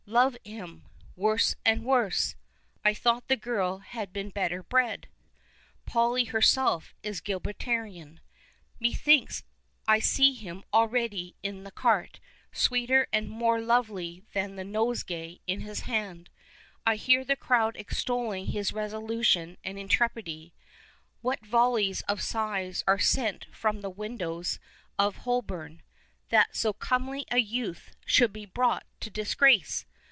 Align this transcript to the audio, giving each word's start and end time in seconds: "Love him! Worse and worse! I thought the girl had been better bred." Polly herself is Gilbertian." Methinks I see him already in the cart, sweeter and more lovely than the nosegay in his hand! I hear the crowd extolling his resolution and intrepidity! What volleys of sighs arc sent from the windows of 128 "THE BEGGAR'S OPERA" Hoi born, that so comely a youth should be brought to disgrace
"Love 0.11 0.35
him! 0.43 0.83
Worse 1.15 1.55
and 1.63 1.85
worse! 1.85 2.35
I 2.83 2.93
thought 2.93 3.29
the 3.29 3.37
girl 3.37 3.77
had 3.77 4.11
been 4.11 4.29
better 4.29 4.61
bred." 4.61 5.07
Polly 5.85 6.25
herself 6.25 6.93
is 7.01 7.21
Gilbertian." 7.21 8.19
Methinks 8.81 9.43
I 9.87 9.99
see 9.99 10.33
him 10.33 10.65
already 10.73 11.37
in 11.43 11.63
the 11.63 11.71
cart, 11.71 12.19
sweeter 12.51 13.07
and 13.13 13.29
more 13.29 13.61
lovely 13.61 14.25
than 14.33 14.57
the 14.57 14.65
nosegay 14.65 15.39
in 15.47 15.61
his 15.61 15.81
hand! 15.81 16.29
I 16.85 16.97
hear 16.97 17.23
the 17.23 17.37
crowd 17.37 17.77
extolling 17.77 18.47
his 18.47 18.73
resolution 18.73 19.57
and 19.63 19.79
intrepidity! 19.79 20.51
What 21.21 21.45
volleys 21.45 22.01
of 22.09 22.21
sighs 22.21 22.83
arc 22.85 22.99
sent 23.01 23.45
from 23.55 23.79
the 23.79 23.89
windows 23.89 24.59
of 24.99 25.25
128 25.25 25.77
"THE 25.77 25.77
BEGGAR'S 25.77 25.77
OPERA" 25.77 25.79
Hoi 25.79 25.79
born, 25.79 25.83
that 26.29 26.55
so 26.57 26.73
comely 26.73 27.25
a 27.31 27.37
youth 27.37 27.95
should 28.05 28.33
be 28.33 28.45
brought 28.45 28.83
to 28.99 29.09
disgrace 29.09 29.85